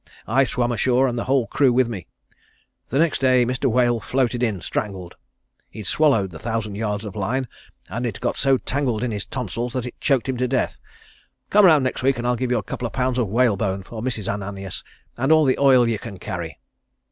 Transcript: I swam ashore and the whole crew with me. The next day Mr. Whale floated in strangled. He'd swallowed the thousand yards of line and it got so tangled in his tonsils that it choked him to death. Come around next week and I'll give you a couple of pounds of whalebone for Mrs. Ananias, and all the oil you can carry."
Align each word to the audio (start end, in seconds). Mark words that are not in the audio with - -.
I 0.25 0.45
swam 0.45 0.71
ashore 0.71 1.07
and 1.07 1.15
the 1.15 1.25
whole 1.25 1.45
crew 1.45 1.71
with 1.71 1.87
me. 1.87 2.07
The 2.89 2.97
next 2.97 3.19
day 3.19 3.45
Mr. 3.45 3.65
Whale 3.69 3.99
floated 3.99 4.41
in 4.41 4.59
strangled. 4.61 5.15
He'd 5.69 5.85
swallowed 5.85 6.31
the 6.31 6.39
thousand 6.39 6.73
yards 6.73 7.05
of 7.05 7.15
line 7.15 7.47
and 7.87 8.03
it 8.07 8.19
got 8.19 8.35
so 8.35 8.57
tangled 8.57 9.03
in 9.03 9.11
his 9.11 9.27
tonsils 9.27 9.73
that 9.73 9.85
it 9.85 10.01
choked 10.01 10.27
him 10.27 10.37
to 10.37 10.47
death. 10.47 10.79
Come 11.51 11.67
around 11.67 11.83
next 11.83 12.01
week 12.01 12.17
and 12.17 12.25
I'll 12.25 12.35
give 12.35 12.49
you 12.49 12.57
a 12.57 12.63
couple 12.63 12.87
of 12.87 12.93
pounds 12.93 13.19
of 13.19 13.27
whalebone 13.27 13.83
for 13.83 14.01
Mrs. 14.01 14.27
Ananias, 14.27 14.83
and 15.17 15.31
all 15.31 15.45
the 15.45 15.59
oil 15.59 15.87
you 15.87 15.99
can 15.99 16.17
carry." 16.17 16.59